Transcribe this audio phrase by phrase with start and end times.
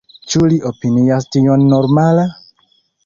[0.33, 2.25] Ĉu li opinias tion normala?